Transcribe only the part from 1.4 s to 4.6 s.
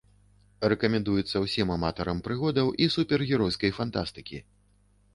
ўсім аматарам прыгодаў і супергеройскай фантастыкі.